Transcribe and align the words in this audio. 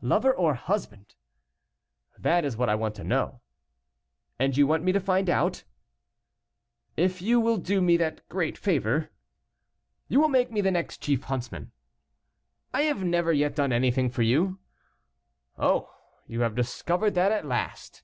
"Lover, 0.00 0.34
or 0.34 0.54
husband?" 0.54 1.14
"That 2.18 2.44
is 2.44 2.56
what 2.56 2.68
I 2.68 2.74
want 2.74 2.96
to 2.96 3.04
know." 3.04 3.42
"And 4.36 4.56
you 4.56 4.66
want 4.66 4.82
me 4.82 4.90
to 4.90 4.98
find 4.98 5.30
out?" 5.30 5.62
"If 6.96 7.22
you 7.22 7.38
will 7.38 7.58
do 7.58 7.80
me 7.80 7.96
that 7.96 8.28
great 8.28 8.58
favor" 8.58 9.12
"You 10.08 10.18
will 10.18 10.30
make 10.30 10.50
me 10.50 10.60
the 10.60 10.72
next 10.72 11.00
chief 11.00 11.22
huntsman." 11.22 11.70
"I 12.74 12.82
have 12.92 13.04
never 13.04 13.32
yet 13.32 13.54
done 13.54 13.72
anything 13.72 14.10
for 14.10 14.22
you." 14.22 14.58
"Oh! 15.56 15.94
you 16.26 16.40
have 16.40 16.56
discovered 16.56 17.14
that 17.14 17.30
at 17.30 17.46
last." 17.46 18.02